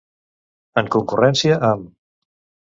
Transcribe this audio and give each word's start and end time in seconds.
En 0.83 0.89
concurrència 0.95 1.59
amb. 1.69 1.93